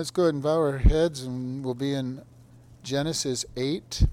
[0.00, 2.22] Let's go ahead and bow our heads and we'll be in
[2.82, 4.06] Genesis 8.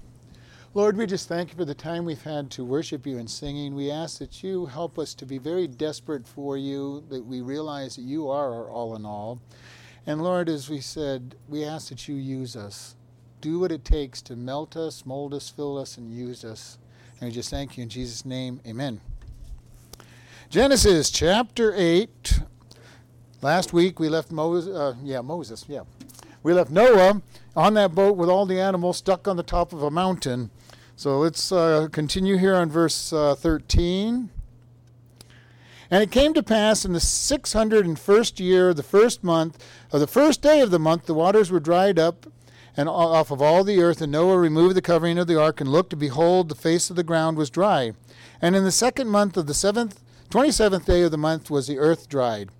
[0.74, 3.74] Lord, we just thank you for the time we've had to worship you and singing.
[3.74, 7.96] We ask that you help us to be very desperate for you, that we realize
[7.96, 9.40] that you are our all in all.
[10.06, 12.94] And Lord, as we said, we ask that you use us.
[13.40, 16.76] Do what it takes to melt us, mold us, fill us, and use us.
[17.18, 18.60] And we just thank you in Jesus' name.
[18.66, 19.00] Amen.
[20.50, 22.40] Genesis chapter 8.
[23.40, 25.82] Last week we left Moses, uh, yeah, Moses, yeah.
[26.42, 27.22] We left Noah
[27.54, 30.50] on that boat with all the animals stuck on the top of a mountain.
[30.96, 34.30] So let's uh, continue here on verse uh, 13.
[35.90, 40.42] And it came to pass in the 601st year, the first month, of the first
[40.42, 42.26] day of the month, the waters were dried up
[42.76, 45.70] and off of all the earth, and Noah removed the covering of the ark and
[45.70, 47.92] looked, and behold, the face of the ground was dry.
[48.42, 51.78] And in the second month of the seventh, 27th day of the month was the
[51.78, 52.50] earth dried.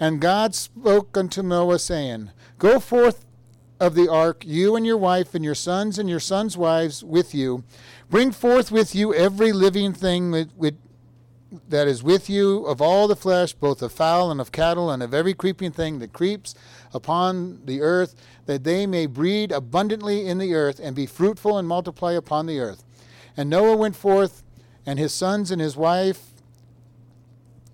[0.00, 3.24] And God spoke unto Noah, saying, Go forth
[3.80, 7.34] of the ark, you and your wife, and your sons and your sons' wives with
[7.34, 7.64] you.
[8.10, 10.30] Bring forth with you every living thing
[11.68, 15.02] that is with you of all the flesh, both of fowl and of cattle, and
[15.02, 16.54] of every creeping thing that creeps
[16.92, 18.14] upon the earth,
[18.46, 22.58] that they may breed abundantly in the earth, and be fruitful and multiply upon the
[22.60, 22.84] earth.
[23.36, 24.42] And Noah went forth,
[24.84, 26.27] and his sons and his wife,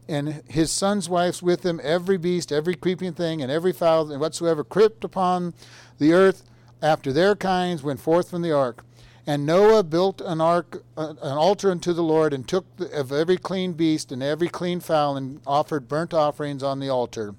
[0.08, 4.20] and his sons' wives with him, every beast, every creeping thing, and every fowl, and
[4.20, 5.54] whatsoever crept upon
[5.98, 6.44] the earth
[6.82, 8.84] after their kinds went forth from the ark.
[9.26, 13.38] And Noah built an ark, uh, an altar unto the Lord, and took of every
[13.38, 17.34] clean beast and every clean fowl, and offered burnt offerings on the altar.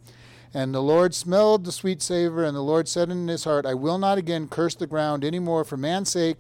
[0.52, 3.76] And the Lord smelled the sweet savor, and the Lord said in his heart, I
[3.76, 6.40] will not again curse the ground any more for man's sake,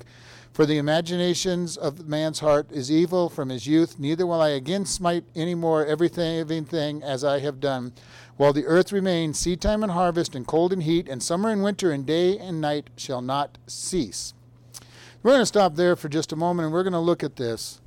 [0.55, 4.85] for the imaginations of man's heart is evil from his youth, neither will I again
[4.85, 7.91] smite any more every living thing as I have done.
[8.37, 11.91] While the earth remains, seedtime and harvest, and cold and heat, and summer and winter,
[11.91, 14.33] and day and night shall not cease.
[15.21, 17.35] We're going to stop there for just a moment, and we're going to look at
[17.35, 17.81] this.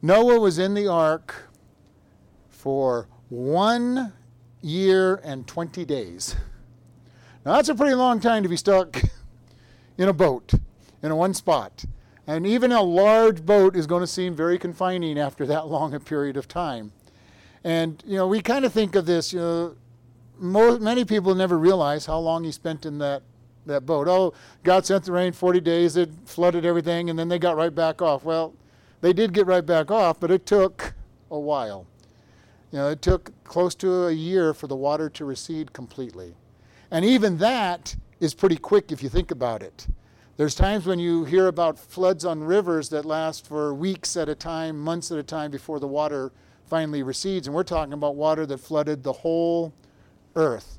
[0.00, 1.50] Noah was in the ark
[2.48, 4.14] for one
[4.62, 6.34] year and 20 days.
[7.44, 9.02] Now, that's a pretty long time to be stuck
[9.98, 10.54] in a boat
[11.02, 11.84] in one spot.
[12.26, 16.00] And even a large boat is going to seem very confining after that long a
[16.00, 16.92] period of time.
[17.62, 19.76] And, you know, we kind of think of this, you know,
[20.78, 23.22] many people never realize how long he spent in that,
[23.66, 24.06] that boat.
[24.08, 27.74] Oh, God sent the rain 40 days, it flooded everything, and then they got right
[27.74, 28.24] back off.
[28.24, 28.54] Well,
[29.00, 30.94] they did get right back off, but it took
[31.30, 31.86] a while.
[32.72, 36.34] You know, it took close to a year for the water to recede completely.
[36.90, 39.86] And even that is pretty quick if you think about it.
[40.36, 44.34] There's times when you hear about floods on rivers that last for weeks at a
[44.34, 46.30] time, months at a time before the water
[46.66, 47.46] finally recedes.
[47.46, 49.72] And we're talking about water that flooded the whole
[50.34, 50.78] earth.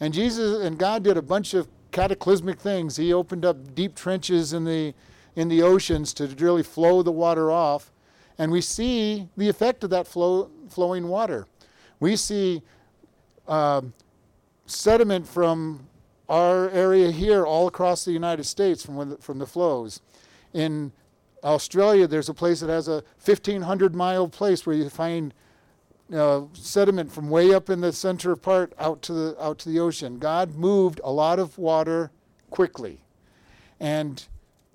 [0.00, 2.98] And Jesus and God did a bunch of cataclysmic things.
[2.98, 4.92] He opened up deep trenches in the
[5.34, 7.92] in the oceans to really flow the water off.
[8.36, 11.46] And we see the effect of that flow, flowing water.
[12.00, 12.60] We see
[13.48, 13.82] uh,
[14.66, 15.86] sediment from
[16.30, 20.00] our area here all across the United States from, the, from the flows.
[20.54, 20.92] In
[21.42, 25.34] Australia, there's a place that has a 1,500 mile place where you find
[26.14, 29.78] uh, sediment from way up in the center part out to the out to the
[29.78, 30.18] ocean.
[30.18, 32.10] God moved a lot of water
[32.50, 33.00] quickly,
[33.78, 34.26] and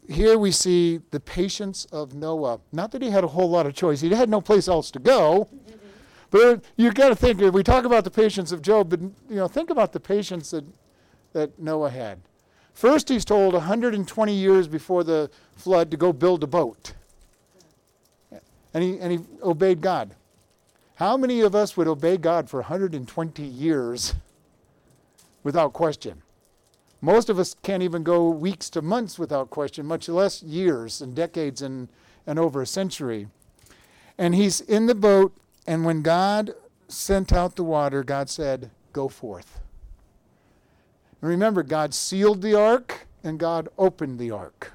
[0.07, 2.59] here we see the patience of Noah.
[2.71, 4.99] Not that he had a whole lot of choice; he had no place else to
[4.99, 5.49] go.
[6.31, 7.39] But you got to think.
[7.53, 10.65] We talk about the patience of Job, but you know, think about the patience that
[11.35, 12.21] that Noah had.
[12.73, 16.93] First, he's told 120 years before the flood to go build a boat.
[18.73, 20.15] And he, and he obeyed God.
[20.95, 24.15] How many of us would obey God for 120 years
[25.43, 26.21] without question?
[27.01, 31.13] Most of us can't even go weeks to months without question, much less years and
[31.13, 31.89] decades and,
[32.25, 33.27] and over a century.
[34.17, 35.35] And he's in the boat,
[35.67, 36.53] and when God
[36.87, 39.59] sent out the water, God said, Go forth.
[41.25, 44.73] And remember, God sealed the ark and God opened the ark.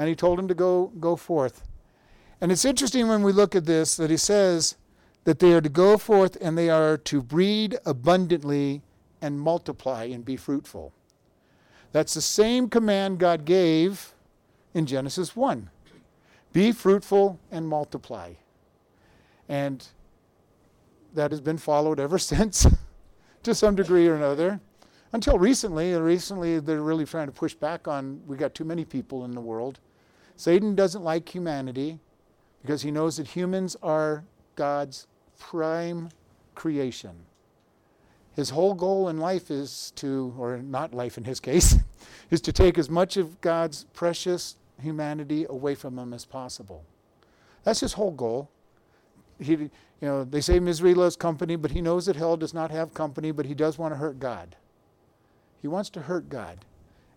[0.00, 1.62] And he told him to go, go forth.
[2.40, 4.74] And it's interesting when we look at this that he says
[5.22, 8.82] that they are to go forth and they are to breed abundantly
[9.22, 10.92] and multiply and be fruitful.
[11.92, 14.12] That's the same command God gave
[14.74, 15.70] in Genesis 1
[16.52, 18.32] be fruitful and multiply.
[19.48, 19.86] And
[21.14, 22.66] that has been followed ever since
[23.44, 24.60] to some degree or another
[25.12, 25.94] until recently.
[25.94, 29.40] Recently, they're really trying to push back on we got too many people in the
[29.40, 29.80] world.
[30.36, 31.98] Satan doesn't like humanity
[32.62, 34.24] because he knows that humans are
[34.56, 35.06] God's
[35.38, 36.10] prime
[36.54, 37.26] creation.
[38.36, 41.76] his whole goal in life is to, or not life in his case,
[42.30, 46.84] is to take as much of God's precious humanity away from him as possible.
[47.64, 48.50] That's his whole goal.
[49.38, 49.70] He, you
[50.00, 53.30] know, they say misery loves company, but he knows that hell does not have company,
[53.30, 54.56] but he does want to hurt God.
[55.60, 56.64] He wants to hurt God.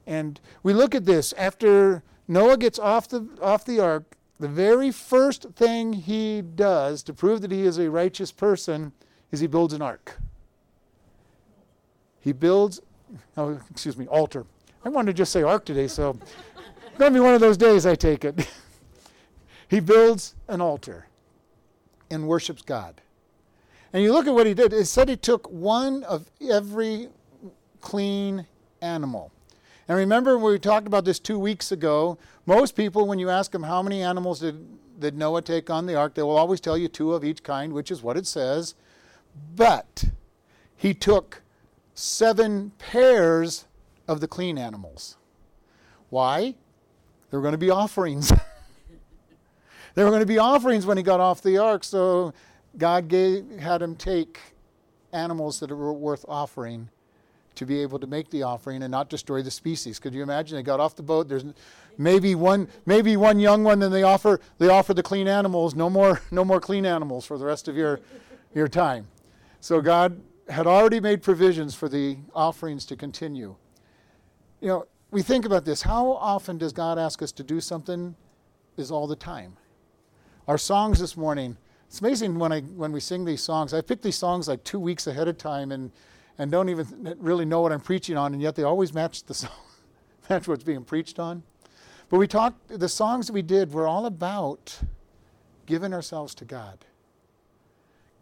[0.06, 4.92] And we look at this after Noah gets off the off the ark, the very
[4.92, 8.92] first thing he does to prove that he is a righteous person
[9.32, 10.18] is he builds an ark.
[12.20, 12.82] He builds
[13.38, 14.46] oh excuse me, altar.
[14.86, 17.86] I wanted to just say ark today, so it's gonna be one of those days
[17.86, 18.48] I take it.
[19.70, 21.08] he builds an altar
[22.10, 23.02] and worships God.
[23.94, 27.10] And you look at what he did, it said he took one of every
[27.84, 28.48] clean
[28.82, 29.32] animal.
[29.88, 33.64] And remember, we talked about this two weeks ago, most people, when you ask them
[33.64, 34.66] how many animals did,
[35.00, 37.74] did Noah take on the ark, they will always tell you two of each kind,
[37.74, 38.74] which is what it says.
[39.56, 40.06] But
[40.76, 41.42] he took
[41.94, 43.66] seven pairs
[44.08, 45.18] of the clean animals.
[46.10, 46.56] Why?
[47.30, 48.30] There were going to be offerings.
[49.96, 52.34] there were going to be offerings when he got off the ark, so
[52.78, 54.40] God gave, had him take
[55.12, 56.90] animals that were worth offering
[57.56, 60.00] to be able to make the offering and not destroy the species.
[60.00, 60.56] Could you imagine?
[60.58, 61.30] They got off the boat.
[61.30, 61.46] There's
[61.98, 65.76] maybe one, maybe one young one, and they offer they offer the clean animals.
[65.76, 68.00] No more, no more clean animals for the rest of your
[68.54, 69.08] your time.
[69.60, 70.20] So God
[70.50, 73.56] had already made provisions for the offerings to continue.
[74.60, 75.84] You know, we think about this.
[75.84, 78.16] How often does God ask us to do something?
[78.76, 79.56] Is all the time.
[80.48, 81.58] Our songs this morning.
[81.88, 83.72] It's amazing when I when we sing these songs.
[83.72, 85.92] I pick these songs like two weeks ahead of time and
[86.38, 89.34] and don't even really know what I'm preaching on, and yet they always match the
[89.34, 89.52] song,
[90.30, 91.44] match what's being preached on.
[92.10, 94.80] But we talked, the songs that we did were all about
[95.66, 96.86] giving ourselves to God.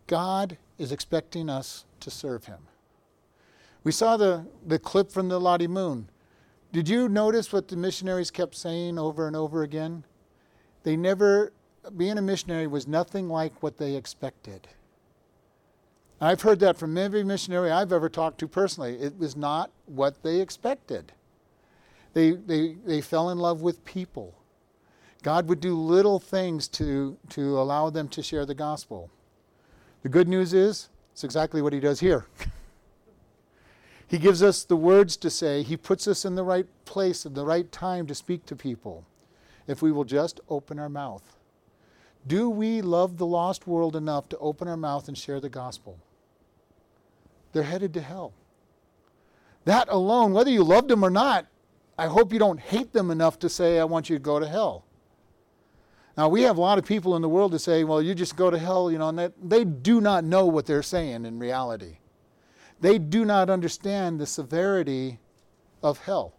[0.08, 2.68] God is expecting us to serve Him.
[3.84, 6.10] We saw the, the clip from the Lottie Moon.
[6.72, 10.06] Did you notice what the missionaries kept saying over and over again?
[10.84, 11.52] They never,
[11.98, 14.68] being a missionary was nothing like what they expected.
[16.24, 18.96] I've heard that from every missionary I've ever talked to personally.
[19.02, 21.14] It was not what they expected.
[22.14, 24.36] They, they, they fell in love with people.
[25.24, 29.10] God would do little things to, to allow them to share the gospel.
[30.04, 32.28] The good news is, it's exactly what he does here.
[34.08, 37.34] he gives us the words to say, he puts us in the right place at
[37.34, 39.06] the right time to speak to people
[39.68, 41.36] if we will just open our mouth.
[42.28, 45.98] Do we love the lost world enough to open our mouth and share the gospel?
[47.52, 48.34] They're headed to hell.
[49.66, 51.48] That alone, whether you loved them or not,
[51.98, 54.48] I hope you don't hate them enough to say, I want you to go to
[54.48, 54.86] hell.
[56.18, 58.36] Now, we have a lot of people in the world that say, well, you just
[58.36, 61.98] go to hell, you know, and they do not know what they're saying in reality.
[62.80, 65.20] They do not understand the severity
[65.82, 66.34] of hell.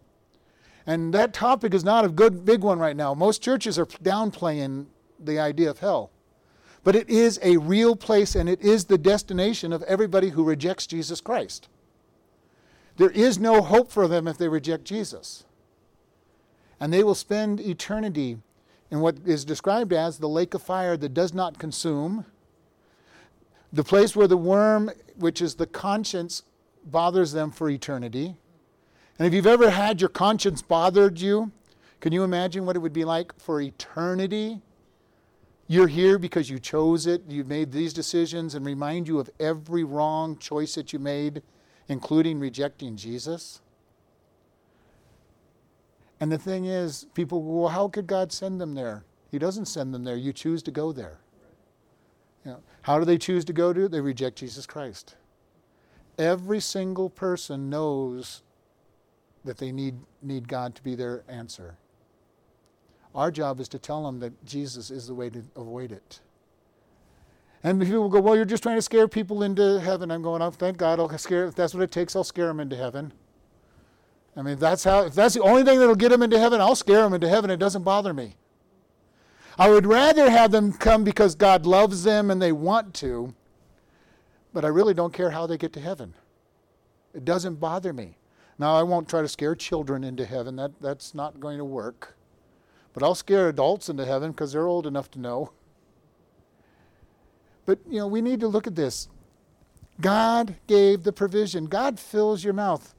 [0.86, 3.14] And that topic is not a good big one right now.
[3.14, 4.86] Most churches are downplaying
[5.18, 6.11] the idea of hell.
[6.84, 10.86] But it is a real place and it is the destination of everybody who rejects
[10.86, 11.68] Jesus Christ.
[12.96, 15.44] There is no hope for them if they reject Jesus.
[16.80, 18.38] And they will spend eternity
[18.90, 22.26] in what is described as the lake of fire that does not consume,
[23.72, 26.42] the place where the worm, which is the conscience,
[26.84, 28.36] bothers them for eternity.
[29.18, 31.52] And if you've ever had your conscience bothered you,
[32.00, 34.60] can you imagine what it would be like for eternity
[35.72, 39.84] you're here because you chose it, you made these decisions, and remind you of every
[39.84, 41.42] wrong choice that you made,
[41.88, 43.62] including rejecting Jesus.
[46.20, 49.04] And the thing is, people go, well, how could God send them there?
[49.30, 50.14] He doesn't send them there.
[50.14, 51.20] You choose to go there.
[52.44, 53.88] You know, how do they choose to go to?
[53.88, 55.16] They reject Jesus Christ.
[56.18, 58.42] Every single person knows
[59.42, 61.78] that they need, need God to be their answer.
[63.14, 66.20] Our job is to tell them that Jesus is the way to avoid it.
[67.64, 70.10] And people will go, well, you're just trying to scare people into heaven.
[70.10, 71.46] I'm going, oh, thank God, I'll scare.
[71.46, 73.12] If that's what it takes, I'll scare them into heaven.
[74.36, 75.04] I mean, that's how.
[75.04, 77.50] If that's the only thing that'll get them into heaven, I'll scare them into heaven.
[77.50, 78.36] It doesn't bother me.
[79.58, 83.34] I would rather have them come because God loves them and they want to,
[84.54, 86.14] but I really don't care how they get to heaven.
[87.14, 88.16] It doesn't bother me.
[88.58, 90.56] Now, I won't try to scare children into heaven.
[90.56, 92.16] That, that's not going to work.
[92.92, 95.52] But I'll scare adults into heaven because they're old enough to know.
[97.64, 99.08] But, you know, we need to look at this.
[100.00, 102.94] God gave the provision, God fills your mouth.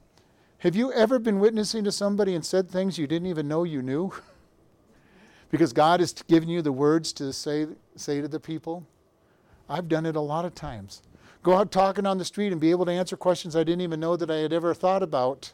[0.58, 3.82] Have you ever been witnessing to somebody and said things you didn't even know you
[3.82, 4.12] knew?
[5.50, 8.86] because God has given you the words to say, say to the people?
[9.68, 11.02] I've done it a lot of times.
[11.42, 14.00] go out talking on the street and be able to answer questions I didn't even
[14.00, 15.52] know that I had ever thought about.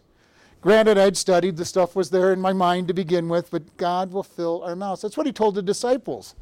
[0.60, 4.12] Granted, I'd studied, the stuff was there in my mind to begin with, but God
[4.12, 5.00] will fill our mouths.
[5.00, 6.34] That's what he told the disciples.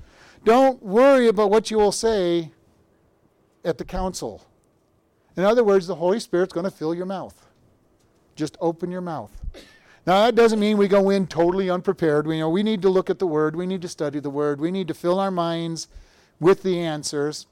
[0.44, 2.50] Don't worry about what you will say
[3.64, 4.44] at the council.
[5.36, 7.46] In other words, the Holy Spirit's going to fill your mouth.
[8.34, 9.30] Just open your mouth.
[10.04, 12.26] Now, that doesn't mean we go in totally unprepared.
[12.26, 14.30] We, you know, we need to look at the Word, we need to study the
[14.30, 15.86] Word, we need to fill our minds
[16.40, 17.46] with the answers.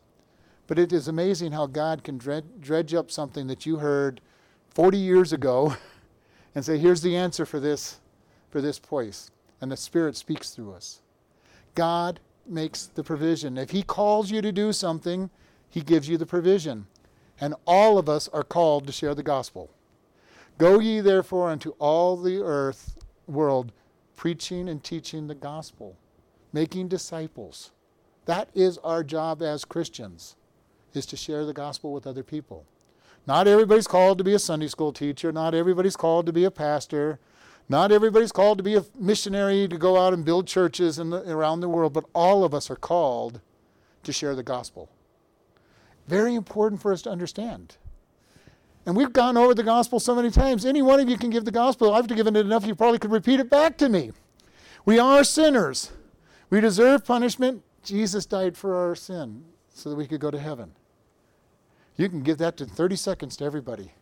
[0.67, 4.21] But it is amazing how God can dredge up something that you heard
[4.71, 5.77] 40 years ago
[6.57, 8.01] and say, here's the answer for this,
[8.49, 9.31] for this place.
[9.61, 11.03] And the Spirit speaks through us.
[11.75, 13.59] God makes the provision.
[13.59, 15.29] If He calls you to do something,
[15.69, 16.87] He gives you the provision.
[17.39, 19.69] And all of us are called to share the gospel.
[20.57, 22.97] Go ye therefore unto all the earth
[23.27, 23.73] world,
[24.17, 25.99] preaching and teaching the gospel,
[26.55, 27.73] making disciples.
[28.25, 30.37] That is our job as Christians,
[30.95, 32.65] is to share the gospel with other people.
[33.27, 36.51] Not everybody's called to be a Sunday school teacher, not everybody's called to be a
[36.51, 37.19] pastor,
[37.69, 41.29] not everybody's called to be a missionary to go out and build churches in the,
[41.29, 43.41] around the world, but all of us are called
[44.05, 44.89] to share the gospel.
[46.07, 47.77] Very important for us to understand.
[48.87, 50.65] And we've gone over the gospel so many times.
[50.65, 51.93] Any one of you can give the gospel.
[51.93, 54.13] I've given it enough, you probably could repeat it back to me.
[54.85, 55.91] We are sinners.
[56.49, 57.65] We deserve punishment.
[57.83, 60.73] Jesus died for our sin so that we could go to heaven.
[61.97, 63.93] You can give that in 30 seconds to everybody.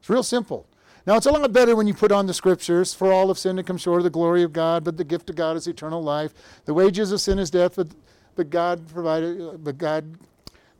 [0.00, 0.66] It's real simple.
[1.06, 3.56] Now, it's a lot better when you put on the scriptures for all of sin
[3.56, 6.02] to come short of the glory of God, but the gift of God is eternal
[6.02, 6.32] life.
[6.64, 7.88] The wages of sin is death, but,
[8.36, 10.16] but God provided, but God,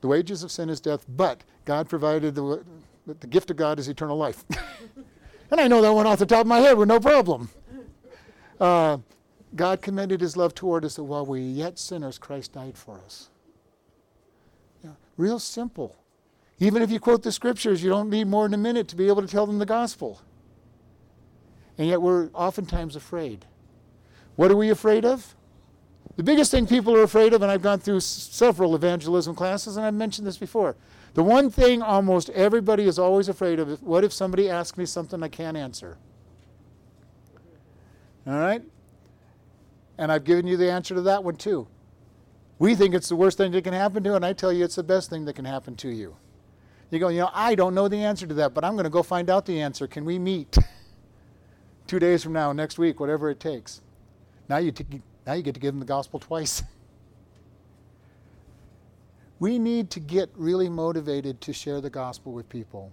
[0.00, 2.64] the wages of sin is death, but God provided the,
[3.06, 4.44] the gift of God is eternal life.
[5.50, 7.50] and I know that one off the top of my head with no problem.
[8.60, 8.98] Uh,
[9.56, 13.28] God commended his love toward us that while we yet sinners, Christ died for us.
[15.16, 15.96] Real simple.
[16.58, 19.08] Even if you quote the scriptures, you don't need more than a minute to be
[19.08, 20.20] able to tell them the gospel.
[21.76, 23.46] And yet we're oftentimes afraid.
[24.36, 25.34] What are we afraid of?
[26.16, 29.86] The biggest thing people are afraid of, and I've gone through several evangelism classes, and
[29.86, 30.76] I've mentioned this before.
[31.14, 34.86] The one thing almost everybody is always afraid of is what if somebody asks me
[34.86, 35.96] something I can't answer?
[38.26, 38.62] All right?
[39.98, 41.66] And I've given you the answer to that one too.
[42.62, 44.76] We think it's the worst thing that can happen to, and I tell you it's
[44.76, 46.14] the best thing that can happen to you.
[46.92, 48.90] You go, you know, I don't know the answer to that, but I'm going to
[48.90, 49.88] go find out the answer.
[49.88, 50.56] Can we meet
[51.88, 53.80] two days from now, next week, whatever it takes?
[54.48, 56.62] Now you, t- now you get to give them the gospel twice.
[59.40, 62.92] we need to get really motivated to share the gospel with people.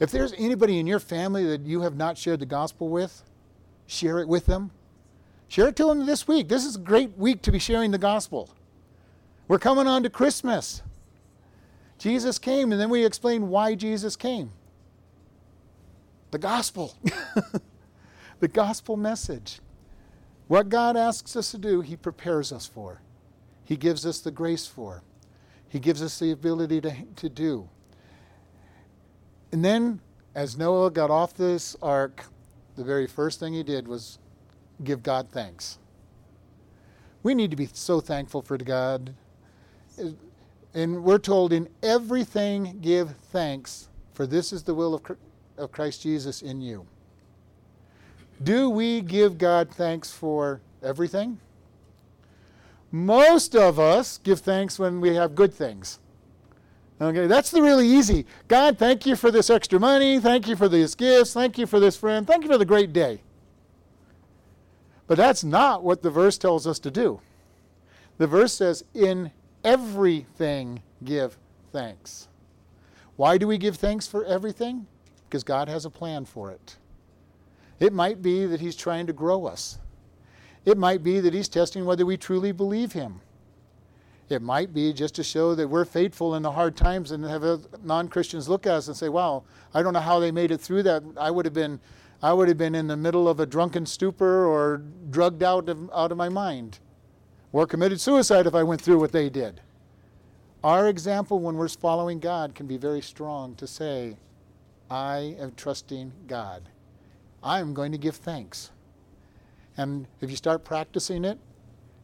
[0.00, 3.22] If there's anybody in your family that you have not shared the gospel with,
[3.86, 4.70] share it with them.
[5.46, 6.48] Share it to them this week.
[6.48, 8.54] This is a great week to be sharing the gospel.
[9.48, 10.82] We're coming on to Christmas.
[11.98, 14.52] Jesus came, and then we explain why Jesus came.
[16.30, 16.94] The gospel.
[18.40, 19.60] the gospel message.
[20.46, 23.00] What God asks us to do, He prepares us for.
[23.64, 25.02] He gives us the grace for.
[25.68, 27.68] He gives us the ability to, to do.
[29.52, 30.00] And then,
[30.34, 32.24] as Noah got off this ark,
[32.76, 34.18] the very first thing he did was
[34.84, 35.78] give God thanks.
[37.22, 39.14] We need to be so thankful for God.
[40.74, 45.16] And we're told in everything give thanks, for this is the will of,
[45.56, 46.86] of Christ Jesus in you.
[48.42, 51.38] Do we give God thanks for everything?
[52.90, 55.98] Most of us give thanks when we have good things.
[57.00, 58.26] Okay, that's the really easy.
[58.48, 60.18] God, thank you for this extra money.
[60.18, 61.32] Thank you for these gifts.
[61.32, 62.26] Thank you for this friend.
[62.26, 63.20] Thank you for the great day.
[65.06, 67.20] But that's not what the verse tells us to do.
[68.18, 69.30] The verse says, In
[69.64, 71.36] everything give
[71.72, 72.28] thanks.
[73.16, 74.86] Why do we give thanks for everything?
[75.28, 76.76] Because God has a plan for it.
[77.80, 79.78] It might be that He's trying to grow us.
[80.64, 83.20] It might be that He's testing whether we truly believe Him.
[84.28, 87.66] It might be just to show that we're faithful in the hard times and have
[87.82, 90.60] non Christians look at us and say, wow, I don't know how they made it
[90.60, 91.02] through that.
[91.16, 91.80] I would have been.
[92.20, 95.88] I would have been in the middle of a drunken stupor or drugged out of,
[95.94, 96.80] out of my mind
[97.52, 99.60] or committed suicide if I went through what they did.
[100.62, 104.16] Our example when we're following God can be very strong to say,
[104.90, 106.68] I am trusting God.
[107.42, 108.70] I am going to give thanks.
[109.76, 111.38] And if you start practicing it,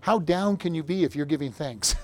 [0.00, 1.96] how down can you be if you're giving thanks?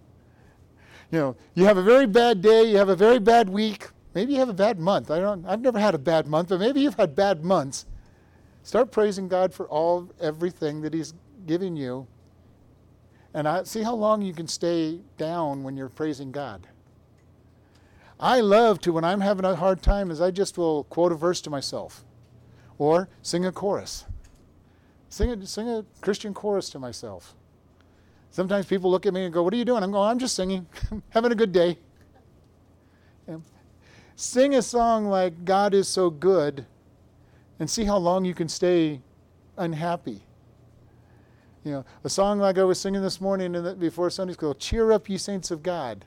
[1.10, 4.34] you know, you have a very bad day, you have a very bad week, maybe
[4.34, 5.10] you have a bad month.
[5.10, 7.86] I don't I've never had a bad month, but maybe you've had bad months.
[8.62, 11.14] Start praising God for all everything that he's
[11.46, 12.06] giving you.
[13.32, 16.66] And I, see how long you can stay down when you're praising God.
[18.18, 21.14] I love to, when I'm having a hard time, is I just will quote a
[21.14, 22.04] verse to myself
[22.78, 24.04] or sing a chorus.
[25.08, 27.34] Sing a, sing a Christian chorus to myself.
[28.30, 29.82] Sometimes people look at me and go, What are you doing?
[29.82, 30.66] I'm going, I'm just singing,
[31.10, 31.78] having a good day.
[34.20, 36.66] Sing a song like God is so good
[37.58, 39.00] and see how long you can stay
[39.56, 40.20] unhappy.
[41.64, 44.54] You know, a song like I was singing this morning in the, before Sunday school,
[44.54, 46.04] Cheer up, ye saints of God.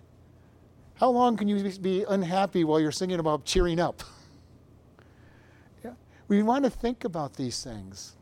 [0.95, 4.03] How long can you be unhappy while you're singing about cheering up?
[5.83, 5.93] yeah.
[6.27, 8.15] We want to think about these things.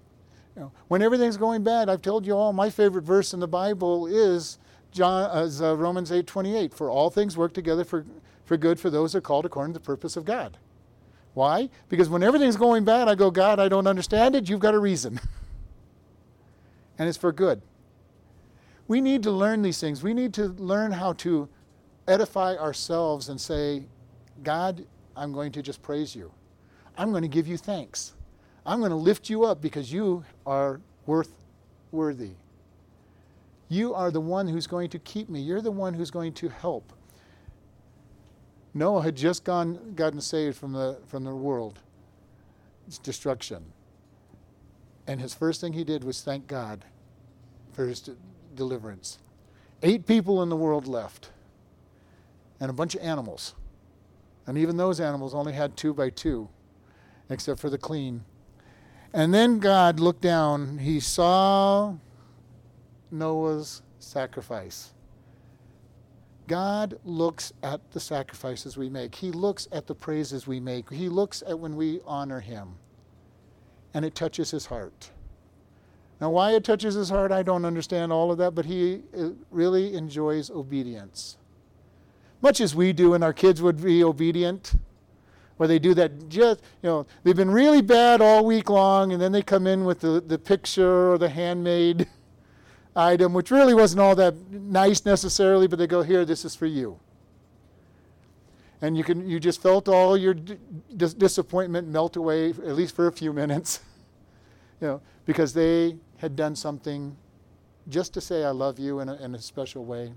[0.55, 3.47] You know, when everything's going bad, I've told you all my favorite verse in the
[3.47, 4.57] Bible is
[4.91, 6.73] John, uh, uh Romans 8:28.
[6.73, 8.05] For all things work together for
[8.43, 10.57] for good for those who are called according to the purpose of God.
[11.33, 11.69] Why?
[11.87, 14.49] Because when everything's going bad, I go, God, I don't understand it.
[14.49, 15.21] You've got a reason.
[17.01, 17.63] and it's for good.
[18.87, 20.03] We need to learn these things.
[20.03, 21.49] We need to learn how to
[22.07, 23.87] edify ourselves and say,
[24.43, 26.31] God, I'm going to just praise you.
[26.95, 28.13] I'm going to give you thanks.
[28.67, 31.33] I'm going to lift you up because you are worth
[31.91, 32.33] worthy.
[33.67, 35.39] You are the one who's going to keep me.
[35.41, 36.93] You're the one who's going to help.
[38.75, 41.79] Noah had just gone, gotten saved from the, from the world,
[42.87, 43.63] its destruction.
[45.07, 46.85] And his first thing he did was thank God
[48.55, 49.19] deliverance.
[49.83, 51.29] Eight people in the world left,
[52.59, 53.55] and a bunch of animals.
[54.45, 56.49] And even those animals only had two by two,
[57.29, 58.23] except for the clean.
[59.13, 61.95] And then God looked down, he saw
[63.11, 64.93] Noah's sacrifice.
[66.47, 69.15] God looks at the sacrifices we make.
[69.15, 70.91] He looks at the praises we make.
[70.91, 72.75] He looks at when we honor Him.
[73.93, 75.11] And it touches His heart.
[76.21, 79.29] Now, why it touches His heart, I don't understand all of that, but He uh,
[79.49, 81.37] really enjoys obedience.
[82.43, 84.73] Much as we do, and our kids would be obedient,
[85.57, 89.21] where they do that just, you know, they've been really bad all week long, and
[89.21, 92.07] then they come in with the, the picture or the handmade
[92.95, 96.67] item, which really wasn't all that nice necessarily, but they go, here, this is for
[96.67, 96.99] you.
[98.83, 103.07] And you, can, you just felt all your dis- disappointment melt away, at least for
[103.07, 103.79] a few minutes,
[104.81, 107.17] you know, because they had done something
[107.89, 110.13] just to say, I love you in a, in a special way.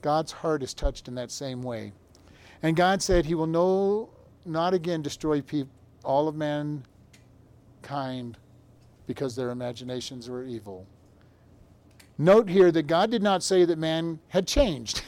[0.00, 1.92] God's heart is touched in that same way.
[2.62, 4.10] And God said he will no,
[4.46, 5.42] not again destroy
[6.04, 6.86] all of mankind
[9.08, 10.86] because their imaginations were evil.
[12.16, 15.02] Note here that God did not say that man had changed.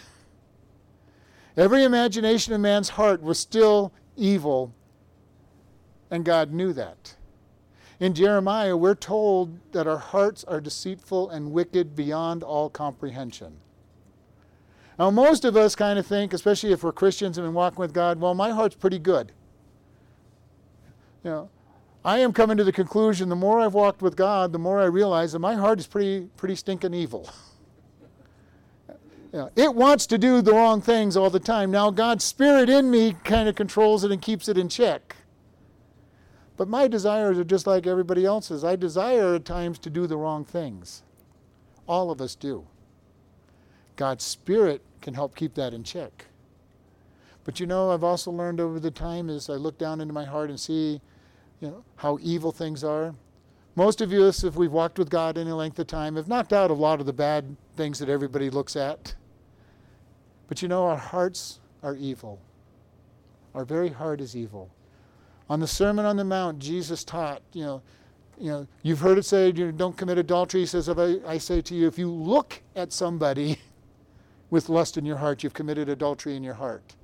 [1.56, 4.74] Every imagination of man's heart was still evil,
[6.10, 7.14] and God knew that.
[7.98, 13.56] In Jeremiah, we're told that our hearts are deceitful and wicked beyond all comprehension.
[14.98, 17.94] Now, most of us kind of think, especially if we're Christians and been walking with
[17.94, 19.32] God, well, my heart's pretty good.
[21.24, 21.50] You know,
[22.04, 24.84] I am coming to the conclusion the more I've walked with God, the more I
[24.84, 27.28] realize that my heart is pretty, pretty stinking evil.
[29.32, 31.70] yeah, it wants to do the wrong things all the time.
[31.70, 35.16] Now, God's Spirit in me kind of controls it and keeps it in check.
[36.56, 38.64] But my desires are just like everybody else's.
[38.64, 41.02] I desire at times to do the wrong things.
[41.86, 42.66] All of us do.
[43.96, 46.26] God's Spirit can help keep that in check.
[47.44, 50.24] But you know, I've also learned over the time as I look down into my
[50.24, 51.00] heart and see
[51.60, 53.14] you know, how evil things are.
[53.76, 56.70] Most of us, if we've walked with God any length of time, have knocked out
[56.70, 59.14] a lot of the bad things that everybody looks at.
[60.48, 62.40] But you know, our hearts are evil.
[63.54, 64.70] Our very heart is evil.
[65.48, 67.82] On the Sermon on the Mount, Jesus taught, you know,
[68.38, 70.60] you know, you've heard it said, you don't commit adultery.
[70.60, 73.58] He says, I, I say to you, if you look at somebody
[74.50, 76.96] with lust in your heart, you've committed adultery in your heart.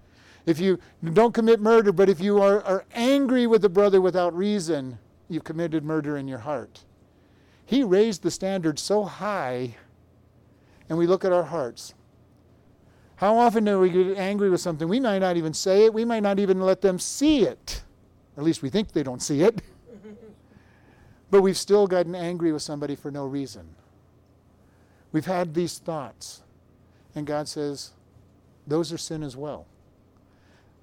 [0.44, 0.78] If you
[1.12, 5.44] don't commit murder, but if you are, are angry with a brother without reason, you've
[5.44, 6.85] committed murder in your heart.
[7.64, 9.76] He raised the standard so high,
[10.88, 11.94] and we look at our hearts.
[13.16, 14.88] How often do we get angry with something?
[14.88, 17.85] We might not even say it, we might not even let them see it.
[18.37, 19.62] At least we think they don't see it.
[21.31, 23.75] but we've still gotten angry with somebody for no reason.
[25.12, 26.42] We've had these thoughts.
[27.14, 27.90] And God says,
[28.66, 29.66] those are sin as well.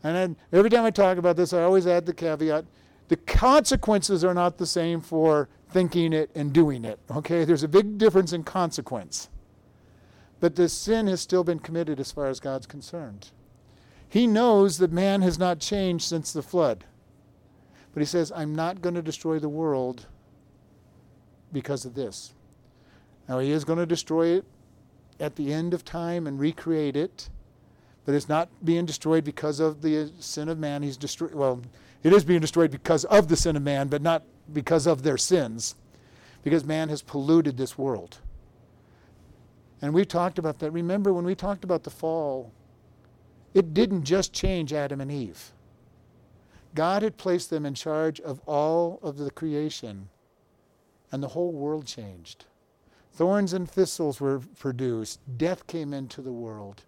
[0.04, 2.66] And then every time I talk about this, I always add the caveat
[3.10, 7.00] the consequences are not the same for thinking it and doing it.
[7.12, 7.44] Okay?
[7.44, 9.30] There's a big difference in consequence.
[10.40, 13.32] But the sin has still been committed as far as God's concerned.
[14.08, 16.86] He knows that man has not changed since the flood.
[18.00, 20.06] But he says, I'm not going to destroy the world
[21.52, 22.34] because of this.
[23.28, 24.46] Now, he is going to destroy it
[25.20, 27.28] at the end of time and recreate it.
[28.06, 30.82] but it's not being destroyed because of the sin of man.
[30.82, 31.34] He's destroyed.
[31.34, 31.62] Well,
[32.02, 35.18] it is being destroyed because of the sin of man, but not because of their
[35.18, 35.76] sins,
[36.42, 38.20] because man has polluted this world.
[39.82, 40.72] And we talked about that.
[40.72, 42.54] Remember when we talked about the fall,
[43.54, 45.52] it didn't just change Adam and Eve.
[46.76, 50.10] God had placed them in charge of all of the creation,
[51.12, 52.46] and the whole world changed.
[53.12, 56.84] Thorns and thistles were produced, death came into the world.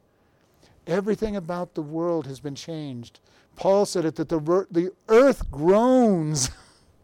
[0.87, 3.19] Everything about the world has been changed.
[3.55, 6.49] Paul said it that the, the earth groans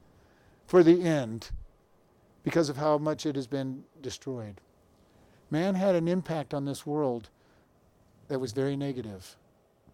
[0.68, 1.52] for the end
[2.44, 4.62] because of how much it has been destroyed.
[5.50, 7.30] Man had an impact on this world
[8.28, 9.36] that was very negative.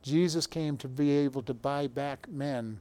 [0.03, 2.79] Jesus came to be able to buy back men.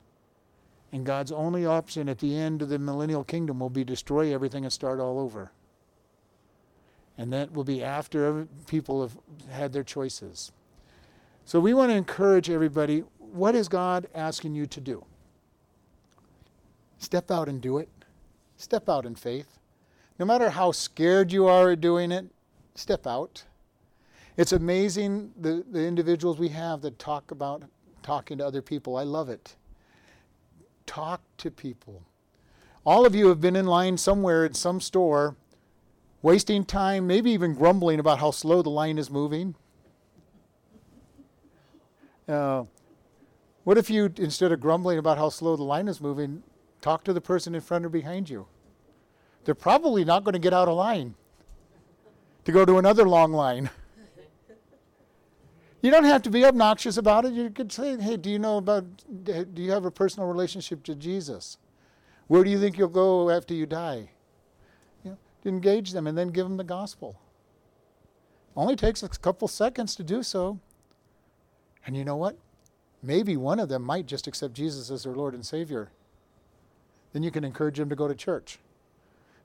[0.90, 4.64] And God's only option at the end of the millennial kingdom will be destroy everything
[4.64, 5.52] and start all over.
[7.16, 9.16] And that will be after people have
[9.50, 10.52] had their choices.
[11.44, 15.04] So we want to encourage everybody what is God asking you to do?
[16.98, 17.88] Step out and do it.
[18.56, 19.58] Step out in faith.
[20.18, 22.26] No matter how scared you are at doing it,
[22.74, 23.44] step out.
[24.36, 27.64] It's amazing the, the individuals we have that talk about
[28.02, 28.96] talking to other people.
[28.96, 29.56] I love it.
[30.86, 32.02] Talk to people.
[32.84, 35.36] All of you have been in line somewhere at some store,
[36.22, 39.54] wasting time, maybe even grumbling about how slow the line is moving.
[42.26, 42.64] Uh,
[43.64, 46.42] what if you, instead of grumbling about how slow the line is moving,
[46.80, 48.46] talk to the person in front or behind you?
[49.44, 51.14] They're probably not going to get out of line
[52.44, 53.70] to go to another long line.
[55.82, 57.32] You don't have to be obnoxious about it.
[57.32, 58.84] You could say, hey, do you know about,
[59.24, 61.58] do you have a personal relationship to Jesus?
[62.28, 64.10] Where do you think you'll go after you die?
[65.04, 67.18] You know, engage them and then give them the gospel.
[68.54, 70.60] Only takes a couple seconds to do so.
[71.84, 72.38] And you know what?
[73.02, 75.90] Maybe one of them might just accept Jesus as their Lord and Savior.
[77.12, 78.60] Then you can encourage them to go to church.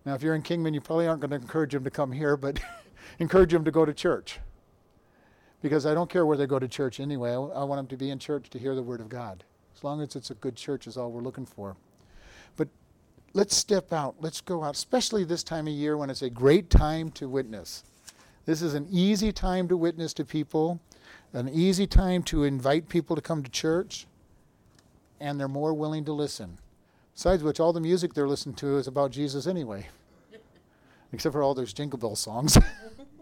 [0.06, 2.38] Now, if you're in Kingman, you probably aren't going to encourage them to come here,
[2.38, 2.60] but
[3.20, 4.40] encourage them to go to church
[5.62, 7.32] because I don't care where they go to church anyway.
[7.32, 9.44] I, I, want them to be in church to hear the Word of God.
[9.76, 11.76] As long as it's a good church, is all we're looking for.
[12.56, 12.68] But
[13.34, 14.16] let's step out.
[14.20, 17.84] Let's go out, especially this time of year when it's a great time to witness.
[18.46, 20.80] This is an easy time to witness to people,
[21.34, 24.08] an easy time to invite people to come to church,
[25.20, 26.58] and they're more willing to listen.
[27.14, 29.88] Besides which, all the music they're listening to is about Jesus anyway,
[31.14, 32.58] except for all those Jingle Bell songs.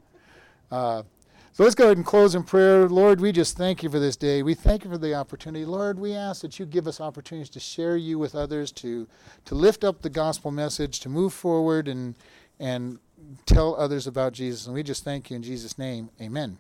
[0.71, 1.03] uh,
[1.55, 2.89] so let's go ahead and close in prayer.
[2.89, 4.43] Lord, we just thank you for this day.
[4.43, 5.63] We thank you for the opportunity.
[5.63, 9.07] Lord, we ask that you give us opportunities to share you with others, to,
[9.45, 12.15] to lift up the gospel message, to move forward and,
[12.59, 12.99] and
[13.45, 14.65] tell others about Jesus.
[14.65, 16.09] And we just thank you in Jesus' name.
[16.19, 16.57] Amen.